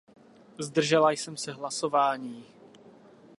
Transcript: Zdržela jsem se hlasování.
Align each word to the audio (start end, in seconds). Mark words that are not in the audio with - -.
Zdržela 0.57 1.11
jsem 1.11 1.37
se 1.37 1.51
hlasování. 1.51 2.45